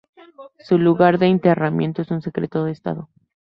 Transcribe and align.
Su 0.57 0.79
lugar 0.79 1.19
de 1.19 1.27
enterramiento 1.27 2.01
es 2.01 2.09
un 2.09 2.23
secreto 2.23 2.65
de 2.65 2.71
Estado. 2.71 3.07